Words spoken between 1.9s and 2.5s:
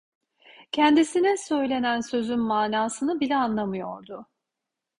sözün